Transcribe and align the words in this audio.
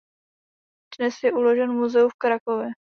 Dnes 0.97 1.21
je 1.23 1.33
uložen 1.33 1.69
v 1.69 1.73
muzeu 1.79 2.09
v 2.09 2.17
Krakově. 2.17 2.67